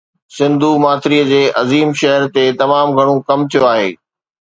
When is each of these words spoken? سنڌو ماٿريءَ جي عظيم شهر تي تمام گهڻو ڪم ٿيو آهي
سنڌو 0.37 0.71
ماٿريءَ 0.83 1.25
جي 1.33 1.41
عظيم 1.61 1.89
شهر 2.01 2.21
تي 2.35 2.43
تمام 2.63 2.87
گهڻو 2.97 3.15
ڪم 3.27 3.39
ٿيو 3.51 3.61
آهي 3.73 3.89